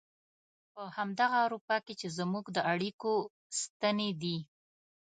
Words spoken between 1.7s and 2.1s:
کې چې